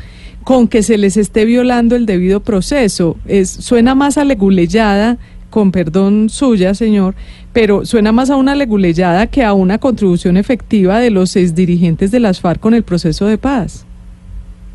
con 0.44 0.68
que 0.68 0.82
se 0.82 0.99
les 0.99 1.16
esté 1.16 1.44
violando 1.44 1.97
el 1.97 2.06
debido 2.06 2.40
proceso? 2.40 3.16
Es, 3.26 3.50
suena 3.50 3.94
más 3.94 4.18
a 4.18 4.25
leguleyada, 4.25 5.18
con 5.50 5.73
perdón 5.73 6.28
suya, 6.30 6.73
señor, 6.75 7.14
pero 7.52 7.85
suena 7.85 8.12
más 8.12 8.30
a 8.30 8.37
una 8.37 8.54
leguleyada 8.54 9.26
que 9.26 9.45
a 9.45 9.52
una 9.52 9.78
contribución 9.78 10.37
efectiva 10.37 10.99
de 10.99 11.11
los 11.11 11.37
exdirigentes 11.37 12.11
de 12.11 12.21
las 12.21 12.40
FARC 12.40 12.61
con 12.61 12.75
el 12.75 12.83
proceso 12.85 13.26
de 13.26 13.37
paz. 13.38 13.85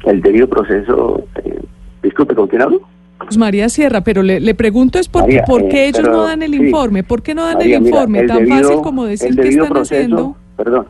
El 0.05 0.21
debido 0.21 0.47
proceso, 0.47 1.25
eh, 1.43 1.59
disculpe, 2.03 2.35
¿con 2.35 2.47
quién 2.47 2.61
hablo? 2.61 2.81
Pues 3.17 3.37
María 3.37 3.69
Sierra, 3.69 4.01
pero 4.01 4.21
le, 4.21 4.39
le 4.39 4.53
pregunto 4.53 4.99
es 4.99 5.07
por, 5.07 5.23
María, 5.23 5.43
por 5.45 5.67
qué 5.69 5.85
eh, 5.85 5.87
ellos 5.87 6.03
no 6.03 6.23
dan 6.23 6.43
el 6.43 6.51
sí. 6.51 6.57
informe, 6.57 7.01
¿por 7.03 7.23
qué 7.23 7.33
no 7.33 7.43
dan 7.45 7.55
María, 7.55 7.77
el 7.77 7.83
mira, 7.83 7.95
informe? 7.97 8.19
el 8.19 8.27
Tan 8.27 8.37
debido- 8.39 8.57
fácil 8.67 8.81
como 8.83 9.05
decir 9.05 9.29
el 9.29 9.35
debido 9.35 9.63
están 9.63 9.73
proceso, 9.73 9.95
haciendo. 9.95 10.35
Perdón, 10.57 10.85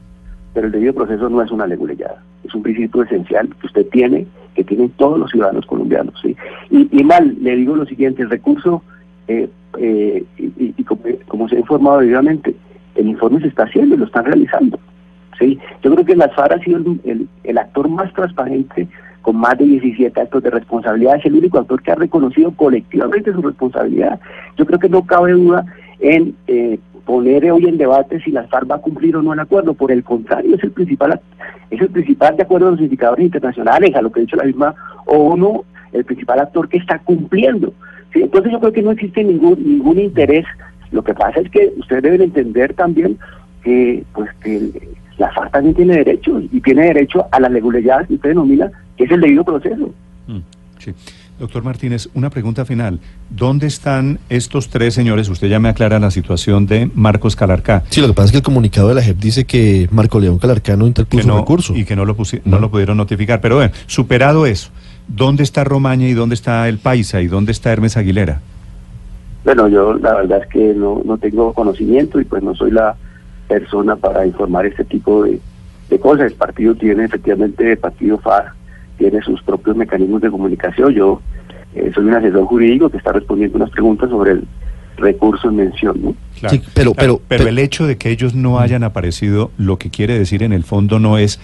pero 0.53 0.65
el 0.67 0.73
debido 0.73 0.93
proceso 0.93 1.29
no 1.29 1.41
es 1.41 1.51
una 1.51 1.67
leguleyada, 1.67 2.21
es 2.43 2.53
un 2.53 2.63
principio 2.63 3.03
esencial 3.03 3.47
que 3.61 3.67
usted 3.67 3.85
tiene, 3.91 4.25
que 4.55 4.63
tienen 4.63 4.89
todos 4.97 5.19
los 5.19 5.29
ciudadanos 5.31 5.65
colombianos. 5.65 6.15
¿sí? 6.21 6.35
Y, 6.71 6.89
y 6.99 7.03
mal, 7.03 7.37
le 7.41 7.55
digo 7.55 7.75
lo 7.75 7.85
siguiente, 7.85 8.21
el 8.23 8.29
recurso, 8.29 8.81
eh, 9.27 9.49
eh, 9.77 10.23
y, 10.37 10.83
como, 11.27 11.49
se 11.49 11.55
ha 11.57 11.59
informado 11.59 11.99
debidamente, 11.99 12.55
el 12.95 13.07
informe 13.07 13.41
se 13.41 13.47
está 13.47 13.63
haciendo 13.63 13.95
y 13.95 13.97
lo 13.97 14.05
están 14.05 14.25
realizando. 14.25 14.79
¿sí? 15.39 15.59
Yo 15.83 15.93
creo 15.93 16.05
que 16.05 16.15
la 16.15 16.29
FARC 16.29 16.53
ha 16.53 16.59
sido 16.59 16.77
el, 17.03 17.27
el- 17.43 17.57
actor 17.57 17.89
más 17.89 18.13
transparente 18.13 18.87
con 19.21 19.37
más 19.37 19.57
de 19.57 19.65
17 19.65 20.21
actos 20.21 20.43
de 20.43 20.51
responsabilidad, 20.51 21.15
es 21.17 21.25
el 21.25 21.33
único 21.35 21.57
actor 21.57 21.81
que 21.81 21.91
ha 21.91 21.95
reconocido 21.95 22.51
colectivamente 22.51 23.33
su 23.33 23.41
responsabilidad. 23.41 24.19
Yo 24.55 24.65
creo 24.67 24.79
que 24.79 24.87
no 24.87 25.03
cabe 25.05 25.31
duda 25.31 25.65
en 25.99 26.35
eh, 26.45 26.77
poner 27.05 27.51
hoy 27.51 27.65
en 27.65 27.77
debate 27.77 28.19
si 28.21 28.31
la 28.31 28.43
FARC 28.43 28.69
va 28.69 28.75
a 28.75 28.81
cumplir 28.81 29.15
o 29.15 29.23
no 29.23 29.33
el 29.33 29.39
acuerdo. 29.39 29.73
Por 29.73 29.91
el 29.91 30.03
contrario, 30.03 30.55
es 30.55 30.63
el 30.63 30.71
principal, 30.71 31.19
es 31.71 31.81
el 31.81 31.89
principal 31.89 32.37
de 32.37 32.43
acuerdo 32.43 32.67
a 32.67 32.71
los 32.71 32.81
indicadores 32.81 33.25
internacionales, 33.25 33.95
a 33.95 34.01
lo 34.03 34.11
que 34.11 34.19
ha 34.19 34.23
dicho 34.23 34.35
la 34.35 34.43
misma 34.43 34.75
ONU, 35.07 35.63
el 35.91 36.05
principal 36.05 36.39
actor 36.39 36.69
que 36.69 36.77
está 36.77 36.99
cumpliendo. 36.99 37.73
¿Sí? 38.15 38.21
Entonces 38.23 38.51
yo 38.51 38.59
creo 38.59 38.71
que 38.73 38.81
no 38.81 38.91
existe 38.91 39.23
ningún 39.23 39.61
ningún 39.63 39.99
interés. 39.99 40.45
Lo 40.91 41.03
que 41.03 41.13
pasa 41.13 41.41
es 41.41 41.51
que 41.51 41.71
ustedes 41.77 42.01
deben 42.01 42.21
entender 42.23 42.73
también 42.73 43.17
que 43.63 44.03
pues 44.13 44.29
que 44.41 44.71
la 45.17 45.31
FARC 45.33 45.51
también 45.51 45.75
tiene 45.75 45.95
derechos 45.97 46.43
y 46.51 46.59
tiene 46.61 46.83
derecho 46.87 47.25
a 47.31 47.39
la 47.39 47.49
legalidad 47.49 48.07
que 48.07 48.15
usted 48.15 48.29
denomina, 48.29 48.71
que 48.97 49.03
es 49.03 49.11
el 49.11 49.21
debido 49.21 49.43
proceso. 49.43 49.93
Mm, 50.27 50.39
sí. 50.79 50.91
Doctor 51.37 51.63
Martínez, 51.65 52.07
una 52.13 52.29
pregunta 52.29 52.63
final. 52.63 52.97
¿Dónde 53.29 53.67
están 53.67 54.19
estos 54.29 54.69
tres 54.69 54.93
señores? 54.93 55.27
Usted 55.27 55.49
ya 55.49 55.59
me 55.59 55.67
aclara 55.67 55.99
la 55.99 56.09
situación 56.09 56.65
de 56.65 56.89
Marcos 56.95 57.35
Calarcá. 57.35 57.83
Sí, 57.89 57.99
lo 57.99 58.07
que 58.07 58.13
pasa 58.13 58.27
es 58.27 58.31
que 58.31 58.37
el 58.37 58.43
comunicado 58.43 58.87
de 58.87 58.95
la 58.95 59.01
JEP 59.01 59.17
dice 59.17 59.43
que 59.43 59.89
Marco 59.91 60.17
León 60.21 60.37
Calarcá 60.39 60.77
no 60.77 60.87
interpuso 60.87 61.21
que 61.23 61.27
no, 61.27 61.37
recurso. 61.39 61.75
Y 61.75 61.83
que 61.83 61.93
no 61.97 62.05
lo, 62.05 62.15
pusi- 62.15 62.39
no 62.45 62.59
lo 62.59 62.71
pudieron 62.71 62.95
notificar. 62.95 63.41
Pero 63.41 63.55
bueno, 63.57 63.73
superado 63.85 64.45
eso, 64.45 64.69
¿dónde 65.07 65.43
está 65.43 65.63
Romaña 65.63 66.07
y 66.07 66.13
dónde 66.13 66.35
está 66.35 66.67
el 66.67 66.77
Paisa 66.79 67.21
y 67.21 67.27
dónde 67.27 67.51
está 67.51 67.71
Hermes 67.71 67.97
Aguilera? 67.97 68.41
Bueno, 69.43 69.67
yo 69.67 69.93
la 69.93 70.15
verdad 70.15 70.41
es 70.43 70.47
que 70.47 70.73
no, 70.73 71.01
no 71.05 71.17
tengo 71.17 71.53
conocimiento 71.53 72.19
y 72.19 72.25
pues 72.25 72.41
no 72.41 72.55
soy 72.55 72.71
la 72.71 72.95
persona 73.47 73.95
para 73.95 74.25
informar 74.25 74.65
este 74.65 74.83
tipo 74.85 75.23
de, 75.23 75.39
de 75.89 75.99
cosas. 75.99 76.31
El 76.31 76.37
partido 76.37 76.73
tiene 76.75 77.05
efectivamente, 77.05 77.71
el 77.71 77.77
partido 77.77 78.17
FARC 78.17 78.53
tiene 78.97 79.21
sus 79.21 79.41
propios 79.43 79.75
mecanismos 79.75 80.21
de 80.21 80.31
comunicación. 80.31 80.93
Yo 80.93 81.21
eh, 81.75 81.91
soy 81.93 82.05
un 82.05 82.13
asesor 82.15 82.45
jurídico 82.45 82.89
que 82.89 82.97
está 82.97 83.11
respondiendo 83.11 83.57
unas 83.57 83.69
preguntas 83.69 84.09
sobre 84.09 84.31
el 84.31 84.47
recurso 84.97 85.49
en 85.49 85.57
mención, 85.57 86.01
¿no? 86.01 86.15
Sí, 86.49 86.61
pero- 86.73 86.93
pero- 86.93 87.17
pero 87.17 87.19
pero- 87.27 87.47
el 87.49 87.59
hecho 87.59 87.85
de 87.85 87.97
que 87.97 88.09
ellos 88.09 88.33
no 88.33 88.59
hayan 88.59 88.83
aparecido, 88.83 89.51
lo 89.57 89.77
que 89.77 89.89
quiere 89.91 90.17
decir 90.17 90.41
en 90.41 90.53
el 90.53 90.63
fondo 90.63 90.99
no 90.99 91.17
es 91.19 91.39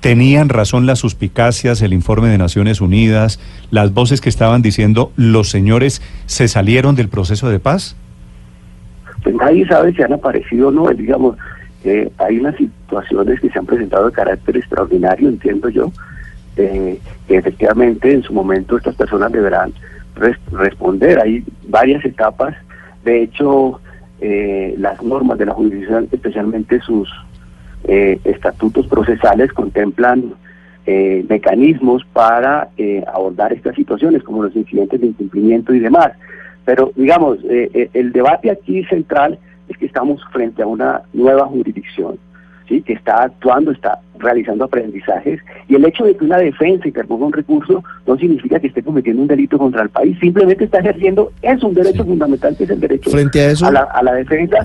tenían 0.00 0.48
razón 0.48 0.86
las 0.86 0.98
suspicacias, 1.00 1.82
el 1.82 1.92
informe 1.92 2.28
de 2.28 2.38
Naciones 2.38 2.80
Unidas, 2.80 3.40
las 3.70 3.92
voces 3.92 4.20
que 4.20 4.28
estaban 4.28 4.62
diciendo 4.62 5.12
los 5.16 5.50
señores 5.50 6.00
se 6.26 6.48
salieron 6.48 6.94
del 6.94 7.08
proceso 7.08 7.48
de 7.48 7.58
paz. 7.58 7.96
pues 9.22 9.34
nadie 9.34 9.66
sabe 9.66 9.92
si 9.92 10.02
han 10.02 10.12
aparecido 10.12 10.68
o 10.68 10.70
no. 10.70 10.86
Digamos, 10.88 11.36
eh, 11.84 12.10
hay 12.18 12.38
unas 12.38 12.56
situaciones 12.56 13.40
que 13.40 13.50
se 13.50 13.58
han 13.58 13.66
presentado 13.66 14.06
de 14.06 14.12
carácter 14.12 14.56
extraordinario, 14.56 15.28
entiendo 15.28 15.68
yo, 15.68 15.92
eh, 16.56 16.98
que 17.26 17.36
efectivamente 17.36 18.12
en 18.12 18.22
su 18.22 18.32
momento 18.32 18.76
estas 18.76 18.94
personas 18.94 19.32
deberán 19.32 19.72
res- 20.14 20.38
responder. 20.52 21.20
Hay 21.20 21.44
varias 21.68 22.04
etapas. 22.04 22.54
De 23.04 23.22
hecho, 23.22 23.80
eh, 24.20 24.74
las 24.78 25.02
normas 25.02 25.38
de 25.38 25.46
la 25.46 25.54
jurisdicción, 25.54 26.08
especialmente 26.12 26.80
sus 26.80 27.08
eh, 27.88 28.20
estatutos 28.24 28.86
procesales, 28.86 29.52
contemplan 29.52 30.34
eh, 30.86 31.24
mecanismos 31.28 32.04
para 32.12 32.68
eh, 32.78 33.02
abordar 33.12 33.52
estas 33.52 33.74
situaciones, 33.74 34.22
como 34.22 34.42
los 34.44 34.54
incidentes 34.54 35.00
de 35.00 35.08
incumplimiento 35.08 35.74
y 35.74 35.80
demás. 35.80 36.12
Pero, 36.64 36.92
digamos, 36.96 37.38
eh, 37.48 37.70
eh, 37.74 37.90
el 37.94 38.12
debate 38.12 38.50
aquí 38.50 38.84
central 38.84 39.38
es 39.68 39.76
que 39.78 39.86
estamos 39.86 40.20
frente 40.32 40.62
a 40.62 40.66
una 40.66 41.02
nueva 41.12 41.46
jurisdicción, 41.46 42.18
¿sí? 42.68 42.80
que 42.82 42.92
está 42.94 43.24
actuando, 43.24 43.70
está 43.70 43.98
realizando 44.18 44.64
aprendizajes, 44.64 45.40
y 45.68 45.74
el 45.76 45.84
hecho 45.86 46.04
de 46.04 46.16
que 46.16 46.24
una 46.24 46.38
defensa 46.38 46.88
interponga 46.88 47.26
un 47.26 47.32
recurso 47.32 47.84
no 48.06 48.16
significa 48.16 48.58
que 48.58 48.66
esté 48.68 48.82
cometiendo 48.82 49.22
un 49.22 49.28
delito 49.28 49.56
contra 49.58 49.82
el 49.82 49.90
país, 49.90 50.18
simplemente 50.18 50.64
está 50.64 50.80
ejerciendo, 50.80 51.30
es 51.42 51.62
un 51.62 51.72
derecho 51.74 52.02
Sí. 52.02 52.08
fundamental 52.08 52.56
que 52.56 52.64
es 52.64 52.70
el 52.70 52.80
derecho 52.80 53.10
Frente 53.10 53.40
a 53.40 53.50
eso- 53.50 53.66
a 53.66 53.70
la, 53.70 53.80
a 53.82 54.02
la 54.02 54.14
defensa, 54.14 54.56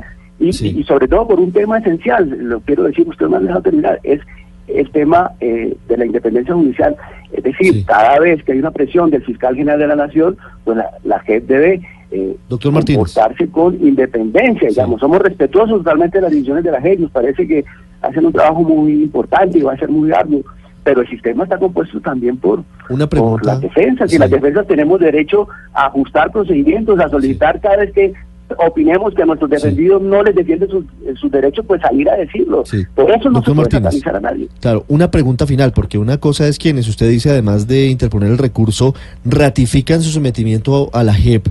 y, 0.48 0.54
Sí. 0.54 0.76
y 0.78 0.84
sobre 0.84 1.08
todo 1.08 1.28
por 1.28 1.40
un 1.40 1.52
tema 1.52 1.78
esencial, 1.80 2.30
lo 2.30 2.60
quiero 2.62 2.84
decir, 2.84 3.08
usted 3.08 3.28
me 3.28 3.38
ha 3.38 3.40
dejado 3.40 3.62
terminar, 3.62 4.00
es 4.04 4.22
el 4.68 4.90
tema 4.92 5.32
eh, 5.42 5.76
de 5.90 5.98
la 5.98 6.06
independencia 6.06 6.54
judicial. 6.54 6.96
Es 7.32 7.44
decir, 7.44 7.74
Sí. 7.74 7.84
cada 7.86 8.18
vez 8.20 8.44
que 8.44 8.54
hay 8.54 8.60
una 8.60 8.72
presión 8.72 9.10
del 9.10 9.24
fiscal 9.24 9.56
general 9.56 9.80
de 9.80 9.88
la 9.88 9.96
nación, 9.96 10.38
pues 10.64 10.78
la, 10.78 10.90
la 11.04 11.20
JEP 11.20 11.48
debe 11.48 11.82
eh, 12.12 12.36
Doctor 12.48 12.72
Martínez. 12.72 12.98
comportarse 13.14 13.48
con 13.50 13.74
independencia, 13.86 14.70
digamos. 14.70 15.00
Somos 15.02 15.20
respetuosos 15.20 15.80
totalmente 15.80 16.20
de 16.20 16.22
las 16.22 16.32
decisiones 16.32 16.64
de 16.64 16.72
la 16.72 16.80
JEP, 16.80 17.00
nos 17.00 17.12
parece 17.12 17.48
que 17.48 17.66
hacen 18.02 18.26
un 18.26 18.32
trabajo 18.32 18.62
muy 18.62 19.04
importante 19.04 19.58
y 19.58 19.62
va 19.64 19.74
a 19.74 19.78
ser 19.78 19.90
muy 19.90 20.12
arduo, 20.12 20.42
pero 20.84 21.02
el 21.02 21.10
sistema 21.10 21.44
está 21.46 21.58
compuesto 21.58 22.00
también 22.02 22.38
por, 22.38 22.64
Una 22.90 23.08
por 23.08 23.10
pregunta. 23.10 23.46
las 23.54 23.62
defensas, 23.62 24.12
y 24.12 24.14
Sí. 24.16 24.20
las 24.20 24.30
defensas 24.30 24.68
tenemos 24.68 25.00
derecho 25.00 25.48
a 25.74 25.88
ajustar 25.88 26.32
procedimientos, 26.32 27.00
a 27.00 27.10
solicitar 27.10 27.60
cada 27.60 27.78
vez 27.78 27.92
que 27.94 28.14
opinemos 28.58 29.14
que 29.14 29.22
a 29.24 29.26
nuestros 29.26 29.50
defendidos 29.50 30.02
no 30.02 30.24
les 30.24 30.36
defienden 30.36 30.70
sus, 30.70 30.86
sus 31.20 31.32
derechos, 31.32 31.66
pues 31.68 31.82
salir 31.82 32.10
a 32.10 32.16
decirlo. 32.16 32.64
Sí. 32.66 32.84
Por 32.96 33.10
eso 33.12 33.30
no 33.30 33.42
Doctor 33.42 33.54
se 33.54 33.56
puede 33.56 33.56
Martínez. 33.82 33.84
satanizar 34.02 34.16
a 34.16 34.20
nadie. 34.20 34.48
Claro, 34.60 34.86
una 34.88 35.10
pregunta 35.12 35.46
final, 35.48 35.72
porque 35.74 35.98
una 35.98 36.18
cosa 36.18 36.48
es 36.48 36.58
quienes 36.58 36.88
usted 36.88 37.10
dice, 37.10 37.30
además 37.30 37.68
de 37.68 37.88
interponer 37.88 38.30
el 38.32 38.38
recurso, 38.38 38.96
ratifican 39.26 40.02
su 40.02 40.10
sometimiento 40.12 40.90
a 40.94 41.04
la 41.04 41.14
JEP. 41.14 41.48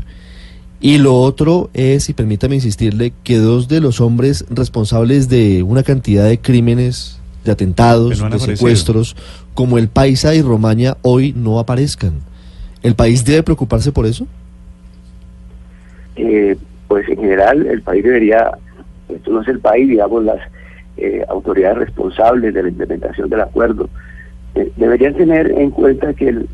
Y 0.81 0.99
lo 0.99 1.15
otro 1.15 1.71
es, 1.75 2.09
y 2.09 2.13
permítame 2.13 2.57
insistirle, 2.57 3.13
que 3.23 3.39
dos 3.39 3.69
de 3.69 3.81
los 3.81 4.01
hombres 4.01 4.45
responsables 4.51 5.29
de 5.29 5.63
una 5.63 5.85
cantidad 5.85 6.25
de 6.29 6.39
crímenes, 6.41 7.21
de 7.45 7.53
atentados, 7.53 8.19
no 8.19 8.25
de 8.25 8.35
aparecido. 8.37 8.57
secuestros, 8.57 9.17
como 9.55 9.79
el 9.79 9.87
Paisa 9.89 10.35
y 10.35 10.43
Romaña, 10.43 10.97
hoy 11.03 11.35
no 11.37 11.59
aparezcan. 11.61 12.15
¿El 12.83 12.97
país 12.97 13.25
debe 13.25 13.45
preocuparse 13.45 13.93
por 13.93 14.07
eso? 14.07 14.27
eh, 16.17 16.57
pues 16.93 17.09
en 17.09 17.17
general 17.17 17.65
el 17.67 17.81
país 17.81 18.05
debería, 18.05 18.51
esto 19.09 19.31
no 19.31 19.41
es 19.41 19.49
el 19.49 19.61
país, 19.61 19.89
digamos, 19.89 20.25
las 20.25 20.41
eh, 20.99 21.25
autoridades 21.31 21.79
responsables 21.79 22.53
de 22.53 22.63
la 22.63 22.69
implementación 22.69 23.31
del 23.31 23.41
acuerdo, 23.41 23.89
eh, 24.55 24.71
deberían 24.77 25.15
tener 25.15 25.51
en 25.53 25.71
cuenta 25.71 26.13
que 26.13 26.29
el, 26.29 26.47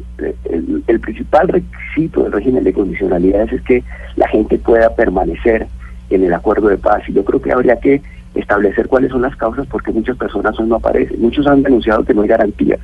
el- 0.86 1.00
principal 1.00 1.48
requisito 1.48 2.22
del 2.22 2.30
régimen 2.30 2.62
de 2.62 2.72
condicionalidades 2.72 3.52
es 3.52 3.62
que 3.62 3.82
la 4.14 4.28
gente 4.28 4.58
pueda 4.58 4.94
permanecer 4.94 5.66
en 6.10 6.22
el 6.22 6.32
acuerdo 6.32 6.68
de 6.68 6.78
paz. 6.78 7.02
Y 7.08 7.14
yo 7.14 7.24
creo 7.24 7.42
que 7.42 7.50
habría 7.50 7.74
que 7.80 8.00
establecer 8.36 8.86
cuáles 8.86 9.10
son 9.10 9.22
las 9.22 9.34
causas 9.34 9.66
porque 9.66 9.90
muchas 9.90 10.16
personas 10.16 10.54
no 10.60 10.76
aparecen. 10.76 11.20
Muchos 11.20 11.48
han 11.48 11.64
denunciado 11.64 12.04
que 12.04 12.14
no 12.14 12.22
hay 12.22 12.28
garantías. 12.28 12.78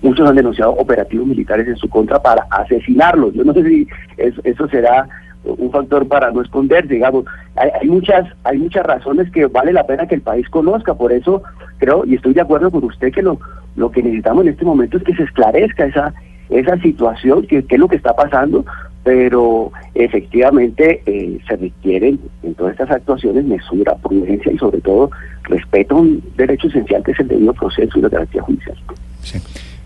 Muchos 0.00 0.26
han 0.26 0.36
denunciado 0.36 0.70
operativos 0.72 1.26
militares 1.26 1.68
en 1.68 1.76
su 1.76 1.86
contra 1.90 2.18
para 2.22 2.46
asesinarlos. 2.48 3.34
Yo 3.34 3.44
no 3.44 3.52
sé 3.52 3.62
si 3.68 3.86
eso, 4.16 4.40
eso 4.44 4.66
será 4.68 5.06
un 5.44 5.70
factor 5.70 6.06
para 6.08 6.30
no 6.30 6.42
esconderse, 6.42 6.94
digamos. 6.94 7.24
Hay, 7.56 7.70
hay 7.80 7.88
muchas 7.88 8.26
hay 8.44 8.58
muchas 8.58 8.84
razones 8.84 9.30
que 9.30 9.46
vale 9.46 9.72
la 9.72 9.86
pena 9.86 10.06
que 10.06 10.16
el 10.16 10.22
país 10.22 10.48
conozca, 10.48 10.94
por 10.94 11.12
eso 11.12 11.42
creo 11.78 12.04
y 12.06 12.14
estoy 12.14 12.34
de 12.34 12.40
acuerdo 12.40 12.70
con 12.70 12.84
usted 12.84 13.12
que 13.12 13.22
lo 13.22 13.38
lo 13.76 13.90
que 13.90 14.02
necesitamos 14.02 14.44
en 14.44 14.52
este 14.52 14.64
momento 14.64 14.96
es 14.96 15.04
que 15.04 15.14
se 15.14 15.24
esclarezca 15.24 15.86
esa 15.86 16.14
esa 16.50 16.76
situación, 16.78 17.46
que, 17.46 17.64
que 17.64 17.74
es 17.74 17.80
lo 17.80 17.88
que 17.88 17.96
está 17.96 18.14
pasando, 18.14 18.64
pero 19.02 19.72
efectivamente 19.94 21.02
eh, 21.06 21.38
se 21.46 21.56
requieren 21.56 22.18
en 22.42 22.54
todas 22.54 22.72
estas 22.72 22.90
actuaciones 22.90 23.44
mesura, 23.44 23.94
prudencia 23.96 24.52
y 24.52 24.58
sobre 24.58 24.80
todo 24.80 25.10
respeto 25.44 25.96
a 25.96 26.00
un 26.00 26.22
derecho 26.36 26.68
esencial 26.68 27.02
que 27.02 27.12
es 27.12 27.20
el 27.20 27.28
debido 27.28 27.52
proceso 27.52 27.98
y 27.98 28.02
la 28.02 28.08
garantía 28.08 28.42
judicial. 28.42 28.76
Sí. 29.20 29.38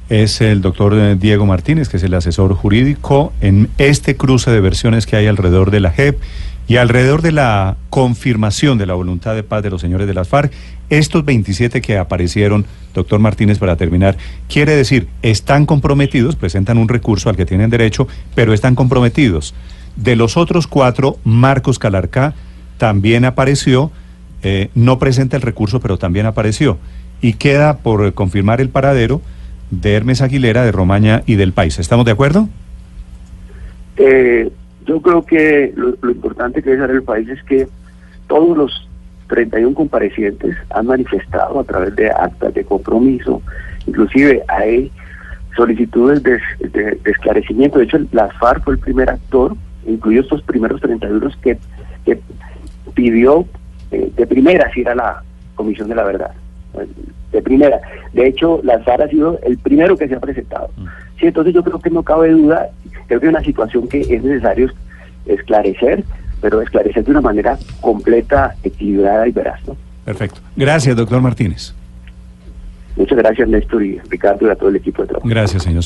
Es 0.09 0.41
el 0.41 0.63
doctor 0.63 0.95
eh, 0.95 1.17
Diego 1.17 1.45
Martínez, 1.45 1.91
que 1.91 1.99
es 1.99 2.03
el 2.03 2.15
asesor 2.15 2.55
jurídico 2.55 3.33
en 3.43 3.69
este 3.77 4.17
cruce 4.17 4.51
de 4.51 4.61
versiones 4.61 5.07
que 5.07 5.17
hay 5.17 5.27
alrededor 5.27 5.71
de 5.71 5.81
la 5.81 5.91
JEP 5.91 6.19
y 6.67 6.77
alrededor 6.77 7.21
de 7.21 7.33
la 7.33 7.77
confirmación 7.91 8.79
de 8.79 8.87
la 8.87 8.95
voluntad 8.95 9.35
de 9.35 9.43
paz 9.43 9.63
de 9.63 9.69
los 9.69 9.83
señores 9.83 10.07
de 10.07 10.15
las 10.15 10.29
FARC. 10.29 10.53
Estos 10.89 11.27
27 11.27 11.83
que 11.83 11.99
aparecieron, 11.99 12.65
doctor 12.95 13.21
Martínez, 13.21 13.59
para 13.59 13.77
terminar, 13.77 14.17
quiere 14.49 14.75
decir, 14.77 15.09
están 15.21 15.67
comprometidos, 15.67 16.37
presentan 16.37 16.79
un 16.79 16.89
recurso 16.89 17.29
al 17.29 17.37
que 17.37 17.45
tienen 17.45 17.69
derecho, 17.69 18.09
pero 18.35 18.55
están 18.55 18.75
comprometidos. 18.75 19.55
De 19.97 20.17
los 20.17 20.39
otros 20.39 20.67
cuatro, 20.67 21.19
Marcos 21.25 21.79
Calarcá 21.79 22.35
también 22.79 23.27
apareció, 23.27 23.91
eh, 24.43 24.71
no 24.75 24.99
presenta 24.99 25.37
el 25.37 25.43
recurso, 25.43 25.81
pero 25.81 25.99
también 25.99 26.25
apareció. 26.25 26.79
Y 27.21 27.35
queda 27.35 27.79
por 27.79 28.15
confirmar 28.15 28.63
el 28.63 28.71
paradero 28.71 29.21
de 29.71 29.95
Hermes 29.95 30.23
Aguilera, 30.23 30.65
de 30.65 30.73
Romaña 30.73 31.23
y 31.27 31.37
del 31.37 31.53
País. 31.53 31.79
¿Estamos 31.79 32.05
de 32.05 32.13
acuerdo? 32.13 32.49
Eh, 33.97 34.51
yo 34.87 35.03
creo 35.03 35.25
que 35.25 35.73
lo, 35.77 36.11
importante 36.11 36.63
que 36.63 36.71
debe 36.71 36.93
el 36.95 37.03
país 37.03 37.29
es 37.29 37.43
que 37.43 37.69
todos 38.27 38.57
los 38.57 38.89
31 39.29 39.75
comparecientes 39.75 40.57
han 40.71 40.87
manifestado 40.87 41.61
a 41.61 41.65
través 41.65 41.95
de 41.97 42.11
actas 42.11 42.55
de 42.55 42.65
compromiso, 42.65 43.43
inclusive 43.87 44.43
hay 44.49 44.91
solicitudes 45.57 46.23
de, 46.23 46.41
esclarecimiento. 47.05 47.79
De 47.79 47.85
hecho, 47.85 47.99
la 48.13 48.29
FARC 48.29 48.65
fue 48.65 48.75
el 48.75 48.79
primer 48.79 49.11
actor, 49.11 49.57
incluido 49.87 50.23
estos 50.23 50.43
primeros 50.43 50.81
31 50.81 51.31
que, 51.43 51.59
que 52.05 52.21
pidió 52.95 53.45
eh, 53.91 54.11
de 54.17 54.27
primera 54.27 54.71
si 54.73 54.83
era 54.83 54.95
la 54.95 55.23
Comisión 55.55 55.89
de 55.89 55.97
la 55.97 56.05
Verdad. 56.05 56.31
De 57.33 57.43
primera. 57.43 57.81
De 58.13 58.27
hecho, 58.27 58.61
la 58.63 58.79
FARC 58.81 59.03
ha 59.03 59.09
sido 59.09 59.39
el 59.45 59.59
primero 59.59 59.97
que 59.97 60.09
se 60.09 60.15
ha 60.15 60.21
presentado. 60.21 60.71
Sí, 61.19 61.27
entonces 61.27 61.55
yo 61.55 61.63
creo 61.63 61.79
que 61.79 61.91
no 61.91 62.03
cabe 62.03 62.31
duda, 62.31 62.69
creo 63.07 63.21
que 63.21 63.27
es 63.27 63.33
una 63.33 63.43
situación 63.43 63.89
que 63.89 64.01
es 64.01 64.23
necesario 64.23 64.71
esclarecer, 65.27 66.05
pero 66.41 66.63
esclarecer 66.63 67.05
de 67.05 67.11
una 67.11 67.21
manera 67.21 67.59
completa, 67.81 68.55
equilibrada 68.63 69.27
y 69.29 69.33
veraz. 69.33 69.61
¿no? 69.67 69.77
Perfecto. 70.05 70.41
Gracias, 70.57 70.97
doctor 70.97 71.21
Martínez. 71.21 71.75
Muchas 72.97 73.19
gracias, 73.19 73.49
Néstor 73.49 73.83
y 73.85 73.99
Ricardo, 74.09 74.47
y 74.47 74.51
a 74.51 74.57
todo 74.57 74.71
el 74.71 74.77
equipo 74.77 75.03
de 75.03 75.09
trabajo. 75.09 75.29
Gracias, 75.29 75.63
señor. 75.63 75.85